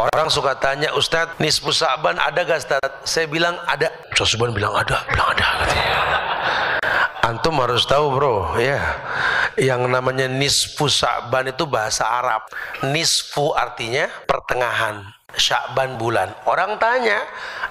Orang 0.00 0.32
suka 0.32 0.56
tanya, 0.56 0.96
Ustadz, 0.96 1.36
nisfu 1.36 1.76
Sa'ban 1.76 2.16
ada 2.16 2.40
gak 2.40 2.64
Ustadz? 2.64 3.04
Saya 3.04 3.28
bilang 3.28 3.52
ada. 3.68 3.92
Ustadz 4.16 4.40
bilang 4.40 4.72
ada, 4.72 5.04
bilang 5.12 5.28
ada. 5.36 5.46
Katanya. 5.60 5.98
Antum 7.20 7.60
harus 7.60 7.84
tahu 7.84 8.16
bro, 8.16 8.56
ya. 8.56 8.80
Yang 9.60 9.92
namanya 9.92 10.24
nisfu 10.24 10.88
Sa'ban 10.88 11.52
itu 11.52 11.68
bahasa 11.68 12.08
Arab. 12.08 12.48
Nisfu 12.80 13.52
artinya 13.52 14.08
pertengahan. 14.24 15.04
Sya'ban 15.36 15.94
bulan. 16.00 16.32
Orang 16.48 16.80
tanya, 16.82 17.22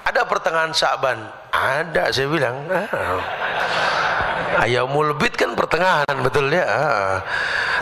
ada 0.07 0.23
pertengahan 0.23 0.71
Sya'ban? 0.71 1.18
Ada, 1.52 2.14
saya 2.14 2.30
bilang. 2.30 2.55
Ah. 2.71 3.20
Ayamul 4.57 5.13
bid 5.13 5.38
kan 5.38 5.54
pertengahan 5.54 6.15
betul 6.25 6.50
ya. 6.50 6.65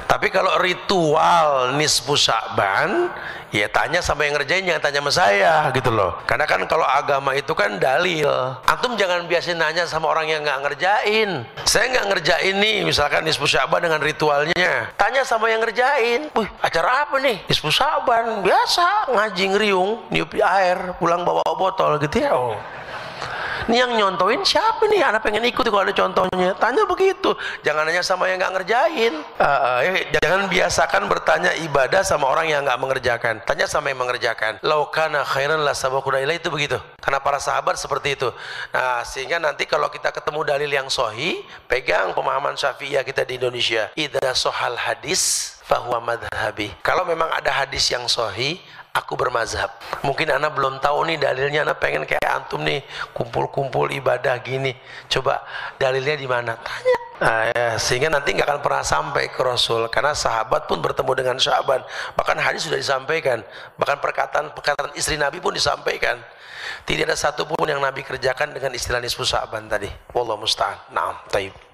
Tapi 0.03 0.27
kalau 0.27 0.59
ritual 0.59 1.71
nisfu 1.79 2.19
Sya'ban, 2.19 3.07
ya 3.55 3.71
tanya 3.71 4.03
sama 4.03 4.27
yang 4.27 4.35
ngerjain 4.35 4.67
jangan 4.67 4.83
tanya 4.83 4.99
sama 4.99 5.11
saya 5.15 5.53
gitu 5.71 5.87
loh. 5.93 6.19
Karena 6.27 6.43
kan 6.43 6.59
kalau 6.67 6.83
agama 6.83 7.31
itu 7.31 7.55
kan 7.55 7.79
dalil. 7.79 8.27
Antum 8.67 8.99
jangan 8.99 9.23
biasin 9.31 9.55
nanya 9.55 9.87
sama 9.87 10.11
orang 10.11 10.27
yang 10.27 10.43
nggak 10.43 10.59
ngerjain. 10.67 11.47
Saya 11.63 11.85
nggak 11.95 12.07
ngerjain 12.11 12.55
nih, 12.59 12.77
misalkan 12.83 13.23
nisfu 13.23 13.47
Sya'ban 13.47 13.87
dengan 13.87 14.03
ritualnya. 14.03 14.91
Tanya 14.99 15.23
sama 15.23 15.47
yang 15.47 15.63
ngerjain. 15.63 16.27
Wih, 16.35 16.49
acara 16.59 17.07
apa 17.07 17.15
nih? 17.23 17.47
Nisfu 17.47 17.71
Sya'ban. 17.71 18.43
Biasa 18.43 19.11
ngaji 19.15 19.43
ngeriung, 19.55 19.91
niup 20.11 20.35
air, 20.35 20.97
pulang 20.99 21.23
bawa 21.23 21.43
botol 21.55 21.95
gitu 22.03 22.19
ya. 22.19 22.35
Oh. 22.35 22.59
Ini 23.67 23.83
yang 23.83 23.99
nyontoin 23.99 24.47
siapa 24.47 24.87
nih? 24.87 25.03
Anak 25.03 25.27
pengen 25.27 25.43
ikut 25.43 25.67
kalau 25.67 25.83
ada 25.83 25.91
contohnya. 25.91 26.55
Tanya 26.55 26.87
begitu. 26.87 27.35
Jangan 27.67 27.83
nanya 27.83 27.99
sama 27.99 28.31
yang 28.31 28.39
nggak 28.39 28.63
ngerjain. 28.63 29.13
Uh, 29.35 30.07
jangan 30.23 30.47
biasakan 30.47 31.03
bertanya 31.11 31.51
ibadah 31.59 31.99
sama 31.99 32.31
orang 32.31 32.47
yang 32.47 32.63
nggak 32.63 32.79
mengerjakan. 32.79 33.43
Tanya 33.43 33.67
sama 33.67 33.91
yang 33.91 33.99
mengerjakan. 33.99 34.63
Laukana 34.63 35.27
khairan 35.27 35.67
la 35.67 35.75
sabakuna 35.75 36.23
itu 36.23 36.47
begitu. 36.47 36.79
Karena 37.03 37.19
para 37.19 37.43
sahabat 37.43 37.75
seperti 37.75 38.15
itu. 38.15 38.31
Nah, 38.71 39.03
sehingga 39.03 39.35
nanti 39.35 39.67
kalau 39.67 39.91
kita 39.91 40.15
ketemu 40.15 40.47
dalil 40.47 40.71
yang 40.71 40.87
sohi, 40.87 41.43
pegang 41.67 42.15
pemahaman 42.15 42.55
syafi'iyah 42.55 43.03
kita 43.03 43.27
di 43.27 43.35
Indonesia. 43.35 43.91
Idza 43.99 44.31
sohal 44.31 44.79
hadis 44.79 45.56
fahuwa 45.67 45.99
madhabi. 46.15 46.71
Kalau 46.79 47.03
memang 47.03 47.27
ada 47.27 47.51
hadis 47.51 47.91
yang 47.91 48.07
sohi, 48.07 48.55
aku 48.95 49.19
bermazhab. 49.19 49.69
Mungkin 50.01 50.31
anak 50.31 50.55
belum 50.55 50.79
tahu 50.79 51.03
nih 51.11 51.19
dalilnya, 51.19 51.67
anak 51.67 51.83
pengen 51.83 52.07
kayak 52.07 52.23
antum 52.23 52.63
nih 52.63 52.81
kumpul-kumpul 53.11 53.91
ibadah 53.91 54.39
gini. 54.39 54.71
Coba 55.11 55.43
dalilnya 55.75 56.15
di 56.15 56.25
mana? 56.25 56.55
Tanya. 56.55 56.95
Nah, 57.17 57.49
ya, 57.49 57.67
sehingga 57.81 58.13
nanti 58.13 58.29
nggak 58.37 58.45
akan 58.45 58.61
pernah 58.61 58.85
sampai 58.85 59.33
ke 59.33 59.41
Rasul 59.41 59.89
karena 59.89 60.13
sahabat 60.13 60.69
pun 60.69 60.77
bertemu 60.77 61.17
dengan 61.17 61.37
Syaban 61.41 61.81
bahkan 62.13 62.37
hadis 62.37 62.69
sudah 62.69 62.77
disampaikan 62.77 63.41
bahkan 63.73 63.97
perkataan 63.97 64.53
perkataan 64.53 64.93
istri 64.93 65.17
Nabi 65.17 65.41
pun 65.41 65.49
disampaikan 65.49 66.21
tidak 66.85 67.09
ada 67.09 67.17
satupun 67.17 67.65
yang 67.65 67.81
Nabi 67.81 68.05
kerjakan 68.05 68.53
dengan 68.53 68.69
istilah 68.69 69.01
nisfu 69.01 69.25
Syaban 69.25 69.65
tadi 69.65 69.89
Wallahu 70.13 70.45
musta'an. 70.45 70.93
Naam, 70.93 71.17
taib. 71.33 71.66